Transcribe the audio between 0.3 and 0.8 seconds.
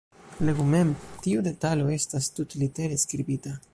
Legu